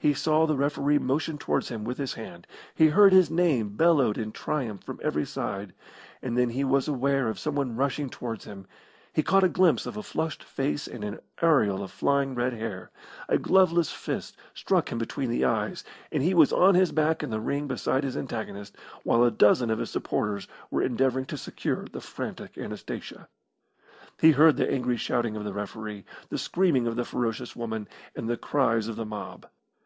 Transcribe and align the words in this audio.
He 0.00 0.14
saw 0.14 0.46
the 0.46 0.54
referee 0.56 0.98
motion 1.00 1.38
towards 1.38 1.70
him 1.70 1.82
with 1.82 1.98
his 1.98 2.14
hand. 2.14 2.46
He 2.76 2.86
heard 2.86 3.12
his 3.12 3.32
name 3.32 3.70
bellowed 3.70 4.16
in 4.16 4.30
triumph 4.30 4.84
from 4.84 5.00
every 5.02 5.24
side. 5.26 5.72
And 6.22 6.38
then 6.38 6.50
he 6.50 6.62
was 6.62 6.86
aware 6.86 7.26
of 7.26 7.40
someone 7.40 7.74
rushing 7.74 8.08
towards 8.08 8.44
him; 8.44 8.68
he 9.12 9.24
caught 9.24 9.42
a 9.42 9.48
glimpse 9.48 9.86
of 9.86 9.96
a 9.96 10.04
flushed 10.04 10.44
face 10.44 10.86
and 10.86 11.02
an 11.02 11.18
aureole 11.42 11.82
of 11.82 11.90
flying 11.90 12.36
red 12.36 12.52
hair, 12.52 12.92
a 13.28 13.38
gloveless 13.38 13.90
fist 13.90 14.36
struck 14.54 14.92
him 14.92 14.98
between 14.98 15.30
the 15.30 15.44
eyes, 15.44 15.82
and 16.12 16.22
he 16.22 16.32
was 16.32 16.52
on 16.52 16.76
his 16.76 16.92
back 16.92 17.24
in 17.24 17.30
the 17.30 17.40
ring 17.40 17.66
beside 17.66 18.04
his 18.04 18.16
antagonist, 18.16 18.76
while 19.02 19.24
a 19.24 19.32
dozen 19.32 19.68
of 19.68 19.80
his 19.80 19.90
supporters 19.90 20.46
were 20.70 20.82
endeavouring 20.82 21.24
to 21.26 21.36
secure 21.36 21.84
the 21.90 22.00
frantic 22.00 22.56
Anastasia. 22.56 23.26
He 24.20 24.30
heard 24.30 24.56
the 24.58 24.70
angry 24.70 24.96
shouting 24.96 25.34
of 25.36 25.42
the 25.42 25.52
referee, 25.52 26.04
the 26.28 26.38
screaming 26.38 26.86
of 26.86 26.94
the 26.94 27.04
furious 27.04 27.56
woman, 27.56 27.88
and 28.14 28.28
the 28.30 28.36
cries 28.36 28.86
of 28.86 28.94
the 28.94 29.04
mob. 29.04 29.46